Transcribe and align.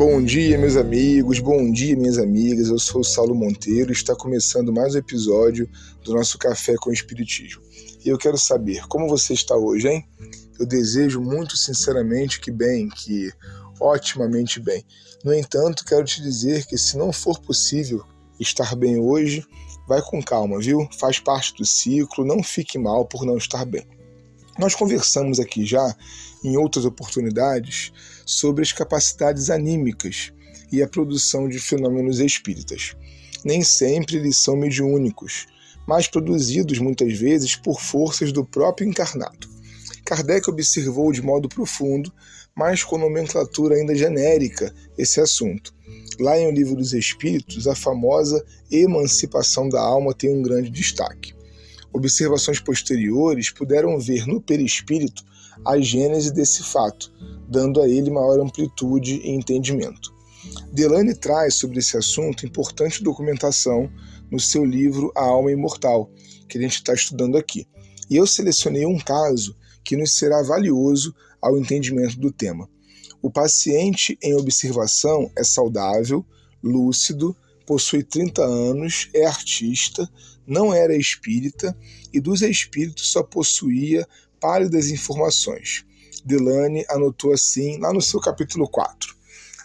Bom 0.00 0.24
dia, 0.24 0.56
meus 0.56 0.76
amigos, 0.76 1.40
bom 1.40 1.70
dia, 1.70 1.94
minhas 1.94 2.16
amigas. 2.16 2.68
Eu 2.68 2.78
sou 2.78 3.02
o 3.02 3.04
Saulo 3.04 3.34
Monteiro 3.34 3.90
e 3.90 3.92
está 3.92 4.16
começando 4.16 4.72
mais 4.72 4.94
um 4.94 4.98
episódio 4.98 5.68
do 6.02 6.14
nosso 6.14 6.38
Café 6.38 6.74
com 6.80 6.90
Espiritismo. 6.90 7.60
E 8.02 8.08
eu 8.08 8.16
quero 8.16 8.38
saber 8.38 8.88
como 8.88 9.06
você 9.06 9.34
está 9.34 9.54
hoje, 9.54 9.88
hein? 9.88 10.08
Eu 10.58 10.64
desejo 10.64 11.20
muito 11.20 11.54
sinceramente 11.54 12.40
que 12.40 12.50
bem, 12.50 12.88
que 12.88 13.30
otimamente 13.78 14.58
bem. 14.58 14.82
No 15.22 15.34
entanto, 15.34 15.84
quero 15.84 16.06
te 16.06 16.22
dizer 16.22 16.64
que 16.64 16.78
se 16.78 16.96
não 16.96 17.12
for 17.12 17.38
possível 17.38 18.02
estar 18.40 18.74
bem 18.74 18.98
hoje, 18.98 19.46
vai 19.86 20.00
com 20.00 20.22
calma, 20.22 20.58
viu? 20.58 20.88
Faz 20.98 21.18
parte 21.18 21.54
do 21.58 21.66
ciclo, 21.66 22.24
não 22.24 22.42
fique 22.42 22.78
mal 22.78 23.04
por 23.04 23.26
não 23.26 23.36
estar 23.36 23.66
bem. 23.66 23.86
Nós 24.58 24.74
conversamos 24.74 25.40
aqui 25.40 25.64
já, 25.64 25.94
em 26.44 26.56
outras 26.56 26.84
oportunidades, 26.84 27.92
sobre 28.26 28.62
as 28.62 28.72
capacidades 28.72 29.50
anímicas 29.50 30.32
e 30.72 30.82
a 30.82 30.88
produção 30.88 31.48
de 31.48 31.58
fenômenos 31.58 32.18
espíritas. 32.20 32.94
Nem 33.44 33.62
sempre 33.62 34.16
eles 34.16 34.36
são 34.36 34.56
mediúnicos, 34.56 35.46
mas 35.86 36.06
produzidos 36.06 36.78
muitas 36.78 37.16
vezes 37.18 37.56
por 37.56 37.80
forças 37.80 38.32
do 38.32 38.44
próprio 38.44 38.88
encarnado. 38.88 39.48
Kardec 40.04 40.48
observou 40.50 41.12
de 41.12 41.22
modo 41.22 41.48
profundo, 41.48 42.12
mas 42.54 42.84
com 42.84 42.98
nomenclatura 42.98 43.76
ainda 43.76 43.94
genérica, 43.94 44.74
esse 44.98 45.20
assunto. 45.20 45.72
Lá 46.18 46.38
em 46.38 46.46
O 46.46 46.50
Livro 46.50 46.76
dos 46.76 46.92
Espíritos, 46.92 47.66
a 47.66 47.74
famosa 47.74 48.44
emancipação 48.70 49.68
da 49.68 49.80
alma 49.80 50.12
tem 50.12 50.30
um 50.30 50.42
grande 50.42 50.68
destaque. 50.68 51.32
Observações 51.92 52.60
posteriores 52.60 53.50
puderam 53.50 53.98
ver 53.98 54.26
no 54.26 54.40
perispírito 54.40 55.24
a 55.64 55.78
gênese 55.78 56.32
desse 56.32 56.62
fato, 56.62 57.12
dando 57.48 57.80
a 57.80 57.88
ele 57.88 58.10
maior 58.10 58.40
amplitude 58.40 59.20
e 59.22 59.30
entendimento. 59.30 60.14
Delane 60.72 61.14
traz 61.14 61.54
sobre 61.54 61.78
esse 61.78 61.96
assunto 61.96 62.46
importante 62.46 63.02
documentação 63.02 63.90
no 64.30 64.38
seu 64.38 64.64
livro 64.64 65.12
A 65.16 65.22
Alma 65.22 65.52
Imortal, 65.52 66.10
que 66.48 66.56
a 66.56 66.60
gente 66.60 66.74
está 66.74 66.94
estudando 66.94 67.36
aqui. 67.36 67.66
E 68.08 68.16
eu 68.16 68.26
selecionei 68.26 68.86
um 68.86 68.98
caso 68.98 69.56
que 69.84 69.96
nos 69.96 70.16
será 70.16 70.42
valioso 70.42 71.14
ao 71.42 71.58
entendimento 71.58 72.18
do 72.18 72.32
tema. 72.32 72.68
O 73.22 73.30
paciente 73.30 74.18
em 74.22 74.34
observação 74.34 75.30
é 75.36 75.44
saudável, 75.44 76.24
lúcido, 76.62 77.36
possui 77.70 78.02
30 78.02 78.42
anos, 78.42 79.08
é 79.14 79.24
artista, 79.24 80.10
não 80.44 80.74
era 80.74 80.96
espírita 80.96 81.78
e 82.12 82.18
dos 82.20 82.42
espíritos 82.42 83.12
só 83.12 83.22
possuía 83.22 84.04
pálidas 84.40 84.90
informações. 84.90 85.84
Delane 86.24 86.84
anotou 86.88 87.32
assim 87.32 87.78
lá 87.78 87.92
no 87.92 88.02
seu 88.02 88.18
capítulo 88.18 88.68
4. 88.68 89.14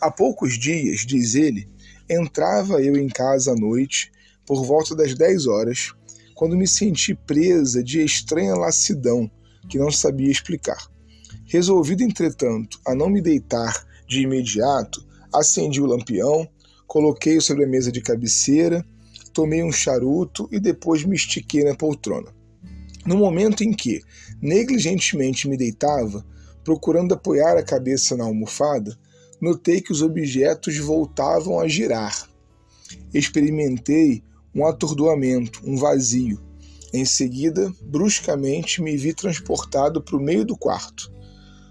Há 0.00 0.10
poucos 0.10 0.58
dias, 0.58 1.00
diz 1.00 1.34
ele, 1.34 1.68
entrava 2.08 2.82
eu 2.82 2.96
em 2.96 3.06
casa 3.06 3.52
à 3.52 3.54
noite 3.54 4.10
por 4.46 4.64
volta 4.64 4.96
das 4.96 5.14
10 5.14 5.46
horas, 5.46 5.92
quando 6.34 6.56
me 6.56 6.66
senti 6.66 7.14
presa 7.14 7.84
de 7.84 8.02
estranha 8.02 8.54
lassidão 8.54 9.30
que 9.68 9.76
não 9.76 9.90
sabia 9.90 10.30
explicar. 10.30 10.88
Resolvido, 11.44 12.02
entretanto, 12.02 12.80
a 12.86 12.94
não 12.94 13.10
me 13.10 13.20
deitar 13.20 13.86
de 14.08 14.22
imediato, 14.22 15.06
acendi 15.30 15.82
o 15.82 15.86
lampião, 15.86 16.48
coloquei-o 16.90 17.40
sobre 17.40 17.62
a 17.62 17.68
mesa 17.68 17.92
de 17.92 18.00
cabeceira, 18.00 18.84
tomei 19.32 19.62
um 19.62 19.70
charuto 19.70 20.48
e 20.50 20.58
depois 20.58 21.04
me 21.04 21.14
estiquei 21.14 21.62
na 21.62 21.72
poltrona. 21.72 22.34
No 23.06 23.16
momento 23.16 23.62
em 23.62 23.72
que 23.72 24.02
negligentemente 24.42 25.48
me 25.48 25.56
deitava, 25.56 26.26
procurando 26.64 27.14
apoiar 27.14 27.56
a 27.56 27.62
cabeça 27.62 28.16
na 28.16 28.24
almofada, 28.24 28.98
notei 29.40 29.80
que 29.80 29.92
os 29.92 30.02
objetos 30.02 30.78
voltavam 30.78 31.60
a 31.60 31.68
girar. 31.68 32.28
Experimentei 33.14 34.24
um 34.52 34.66
atordoamento, 34.66 35.62
um 35.64 35.76
vazio. 35.76 36.42
Em 36.92 37.04
seguida, 37.04 37.72
bruscamente 37.82 38.82
me 38.82 38.96
vi 38.96 39.14
transportado 39.14 40.02
para 40.02 40.16
o 40.16 40.20
meio 40.20 40.44
do 40.44 40.56
quarto. 40.56 41.08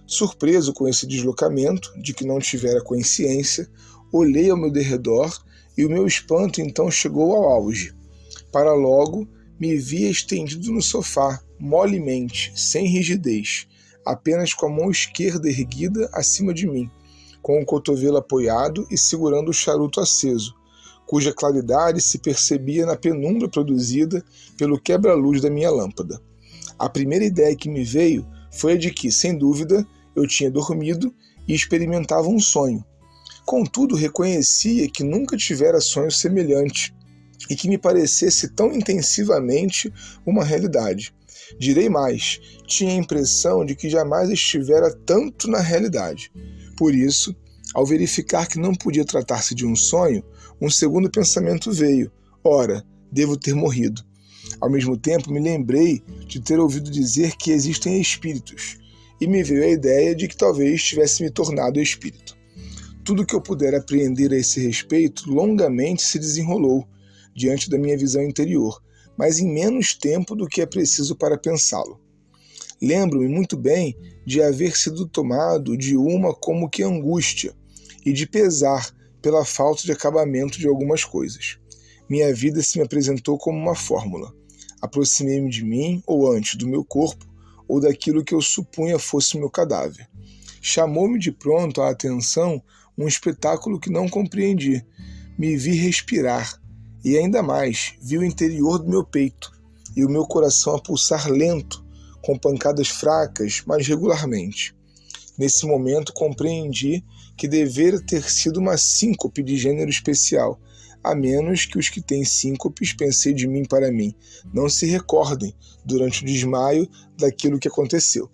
Surpreso 0.07 0.71
com 0.71 0.87
esse 0.87 1.05
deslocamento, 1.05 1.91
de 2.01 2.13
que 2.13 2.25
não 2.25 2.39
tivera 2.39 2.81
consciência, 2.81 3.69
olhei 4.11 4.49
ao 4.49 4.57
meu 4.57 4.71
derredor 4.71 5.31
e 5.77 5.85
o 5.85 5.89
meu 5.89 6.05
espanto 6.05 6.61
então 6.61 6.89
chegou 6.91 7.35
ao 7.35 7.49
auge. 7.49 7.93
Para 8.51 8.73
logo, 8.73 9.27
me 9.59 9.75
vi 9.75 10.09
estendido 10.09 10.71
no 10.71 10.81
sofá, 10.81 11.41
molemente, 11.59 12.51
sem 12.55 12.87
rigidez, 12.87 13.67
apenas 14.05 14.53
com 14.53 14.67
a 14.67 14.69
mão 14.69 14.89
esquerda 14.89 15.49
erguida 15.49 16.09
acima 16.13 16.53
de 16.53 16.65
mim, 16.65 16.89
com 17.41 17.61
o 17.61 17.65
cotovelo 17.65 18.17
apoiado 18.17 18.87
e 18.89 18.97
segurando 18.97 19.49
o 19.49 19.53
charuto 19.53 19.99
aceso, 19.99 20.55
cuja 21.05 21.33
claridade 21.33 22.01
se 22.01 22.19
percebia 22.19 22.85
na 22.85 22.95
penumbra 22.95 23.49
produzida 23.49 24.23
pelo 24.57 24.79
quebra-luz 24.79 25.41
da 25.41 25.49
minha 25.49 25.69
lâmpada. 25.69 26.21
A 26.77 26.87
primeira 26.87 27.25
ideia 27.25 27.55
que 27.55 27.69
me 27.69 27.83
veio 27.83 28.25
foi 28.51 28.73
a 28.73 28.77
de 28.77 28.91
que, 28.91 29.11
sem 29.11 29.37
dúvida, 29.37 29.85
eu 30.15 30.25
tinha 30.27 30.49
dormido 30.49 31.13
e 31.47 31.53
experimentava 31.53 32.27
um 32.27 32.39
sonho. 32.39 32.83
Contudo, 33.49 33.95
reconhecia 33.95 34.87
que 34.87 35.03
nunca 35.03 35.35
tivera 35.35 35.81
sonho 35.81 36.11
semelhante 36.11 36.93
e 37.49 37.55
que 37.55 37.67
me 37.67 37.79
parecesse 37.79 38.53
tão 38.53 38.71
intensivamente 38.71 39.91
uma 40.23 40.43
realidade. 40.43 41.11
Direi 41.57 41.89
mais, 41.89 42.39
tinha 42.67 42.91
a 42.91 42.95
impressão 42.95 43.65
de 43.65 43.75
que 43.75 43.89
jamais 43.89 44.29
estivera 44.29 44.95
tanto 45.03 45.49
na 45.49 45.59
realidade. 45.61 46.31
Por 46.77 46.93
isso, 46.93 47.35
ao 47.73 47.87
verificar 47.87 48.47
que 48.47 48.59
não 48.59 48.75
podia 48.75 49.03
tratar-se 49.03 49.55
de 49.55 49.65
um 49.65 49.75
sonho, 49.75 50.23
um 50.61 50.69
segundo 50.69 51.09
pensamento 51.09 51.71
veio: 51.71 52.11
ora, 52.43 52.85
devo 53.11 53.35
ter 53.35 53.55
morrido. 53.55 54.03
Ao 54.61 54.69
mesmo 54.69 54.95
tempo, 54.95 55.33
me 55.33 55.39
lembrei 55.39 56.03
de 56.27 56.39
ter 56.39 56.59
ouvido 56.59 56.91
dizer 56.91 57.35
que 57.35 57.49
existem 57.49 57.99
espíritos, 57.99 58.77
e 59.19 59.25
me 59.25 59.41
veio 59.41 59.63
a 59.63 59.69
ideia 59.69 60.13
de 60.13 60.27
que 60.27 60.37
talvez 60.37 60.83
tivesse 60.83 61.23
me 61.23 61.31
tornado 61.31 61.81
espírito. 61.81 62.37
Tudo 63.09 63.25
que 63.25 63.35
eu 63.35 63.41
puder 63.41 63.73
apreender 63.73 64.31
a 64.31 64.37
esse 64.37 64.59
respeito 64.59 65.33
longamente 65.33 66.03
se 66.03 66.19
desenrolou 66.19 66.87
diante 67.35 67.67
da 67.67 67.75
minha 67.75 67.97
visão 67.97 68.21
interior, 68.21 68.79
mas 69.17 69.39
em 69.39 69.51
menos 69.51 69.95
tempo 69.95 70.35
do 70.35 70.45
que 70.45 70.61
é 70.61 70.65
preciso 70.67 71.15
para 71.15 71.35
pensá-lo. 71.35 71.99
Lembro-me 72.79 73.27
muito 73.27 73.57
bem 73.57 73.97
de 74.27 74.43
haver 74.43 74.77
sido 74.77 75.07
tomado 75.07 75.75
de 75.75 75.97
uma 75.97 76.35
como 76.35 76.69
que 76.69 76.83
angústia 76.83 77.51
e 78.05 78.13
de 78.13 78.27
pesar 78.27 78.93
pela 79.23 79.43
falta 79.43 79.81
de 79.81 79.91
acabamento 79.91 80.59
de 80.59 80.67
algumas 80.67 81.03
coisas. 81.03 81.57
Minha 82.07 82.31
vida 82.31 82.61
se 82.61 82.77
me 82.77 82.85
apresentou 82.85 83.39
como 83.39 83.57
uma 83.57 83.73
fórmula. 83.73 84.31
Aproximei-me 84.83 85.49
de 85.49 85.65
mim, 85.65 86.03
ou 86.05 86.31
antes 86.31 86.53
do 86.53 86.67
meu 86.67 86.85
corpo, 86.85 87.25
ou 87.67 87.79
daquilo 87.79 88.23
que 88.23 88.35
eu 88.35 88.41
supunha 88.43 88.99
fosse 88.99 89.35
o 89.35 89.39
meu 89.39 89.49
cadáver. 89.49 90.07
Chamou-me 90.61 91.17
de 91.17 91.31
pronto 91.31 91.81
a 91.81 91.89
atenção 91.89 92.61
um 92.99 93.07
espetáculo 93.07 93.79
que 93.79 93.89
não 93.89 94.09
compreendi. 94.09 94.85
Me 95.37 95.55
vi 95.55 95.71
respirar, 95.71 96.61
e 97.03 97.17
ainda 97.17 97.41
mais, 97.41 97.93
vi 98.01 98.17
o 98.17 98.23
interior 98.23 98.77
do 98.79 98.89
meu 98.89 99.05
peito 99.05 99.51
e 99.95 100.03
o 100.03 100.09
meu 100.09 100.25
coração 100.25 100.75
a 100.75 100.81
pulsar 100.81 101.29
lento, 101.29 101.83
com 102.21 102.37
pancadas 102.37 102.89
fracas, 102.89 103.63
mas 103.65 103.87
regularmente. 103.87 104.75
Nesse 105.37 105.65
momento 105.65 106.11
compreendi 106.11 107.03
que 107.37 107.47
devera 107.47 108.01
ter 108.01 108.21
sido 108.29 108.59
uma 108.59 108.77
síncope 108.77 109.41
de 109.41 109.55
gênero 109.55 109.89
especial, 109.89 110.59
a 111.01 111.15
menos 111.15 111.65
que 111.65 111.79
os 111.79 111.87
que 111.87 112.01
têm 112.01 112.25
síncopes, 112.25 112.91
pensei 112.91 113.33
de 113.33 113.47
mim 113.47 113.63
para 113.63 113.89
mim, 113.89 114.13
não 114.53 114.67
se 114.67 114.85
recordem, 114.85 115.55
durante 115.85 116.23
o 116.23 116.25
desmaio, 116.25 116.85
daquilo 117.17 117.57
que 117.57 117.69
aconteceu. 117.69 118.29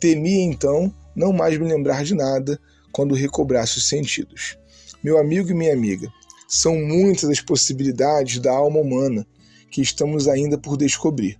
Temi 0.00 0.40
então 0.40 0.92
não 1.14 1.32
mais 1.32 1.56
me 1.56 1.68
lembrar 1.68 2.02
de 2.02 2.14
nada 2.14 2.60
quando 2.92 3.14
recobrasse 3.14 3.78
os 3.78 3.88
sentidos. 3.88 4.56
Meu 5.02 5.18
amigo 5.18 5.50
e 5.50 5.54
minha 5.54 5.72
amiga, 5.72 6.08
são 6.48 6.76
muitas 6.76 7.30
as 7.30 7.40
possibilidades 7.40 8.38
da 8.38 8.52
alma 8.52 8.80
humana 8.80 9.26
que 9.70 9.80
estamos 9.80 10.26
ainda 10.26 10.58
por 10.58 10.76
descobrir. 10.76 11.38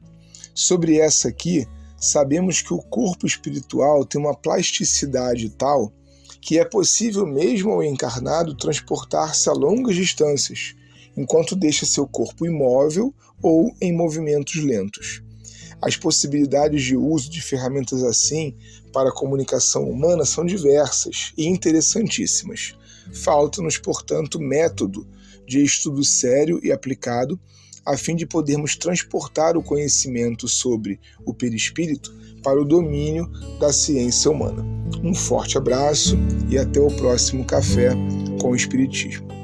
Sobre 0.55 0.99
essa 0.99 1.29
aqui, 1.29 1.67
sabemos 1.99 2.63
que 2.63 2.73
o 2.73 2.79
corpo 2.79 3.27
espiritual 3.27 4.05
tem 4.05 4.21
uma 4.21 4.35
plasticidade 4.35 5.51
tal 5.51 5.93
que 6.41 6.59
é 6.59 6.65
possível 6.65 7.27
mesmo 7.27 7.71
ao 7.71 7.83
encarnado 7.83 8.57
transportar-se 8.57 9.49
a 9.49 9.53
longas 9.53 9.95
distâncias, 9.95 10.75
enquanto 11.17 11.55
deixa 11.55 11.85
seu 11.85 12.07
corpo 12.07 12.47
imóvel 12.47 13.13
ou 13.43 13.75
em 13.81 13.93
movimentos 13.93 14.57
lentos. 14.57 15.23
As 15.83 15.97
possibilidades 15.97 16.83
de 16.83 16.97
uso 16.97 17.31
de 17.31 17.41
ferramentas 17.41 18.03
assim 18.03 18.55
para 18.93 19.09
a 19.09 19.15
comunicação 19.15 19.89
humana 19.89 20.25
são 20.25 20.45
diversas 20.45 21.33
e 21.37 21.47
interessantíssimas. 21.47 22.75
Falta-nos, 23.13 23.79
portanto, 23.79 24.39
método 24.39 25.07
de 25.47 25.63
estudo 25.65 26.05
sério 26.05 26.61
e 26.63 26.71
aplicado 26.71 27.41
a 27.85 27.97
fim 27.97 28.15
de 28.15 28.27
podermos 28.27 28.77
transportar 28.77 29.57
o 29.57 29.63
conhecimento 29.63 30.47
sobre 30.47 31.01
o 31.25 31.33
perispírito 31.33 32.15
para 32.43 32.61
o 32.61 32.65
domínio 32.65 33.27
da 33.59 33.73
ciência 33.73 34.31
humana. 34.31 34.65
Um 35.03 35.15
forte 35.15 35.57
abraço 35.57 36.17
e 36.49 36.59
até 36.59 36.81
o 36.81 36.89
próximo 36.89 37.45
café 37.45 37.91
com 38.41 38.51
o 38.51 38.57
Espiritismo. 38.57 39.40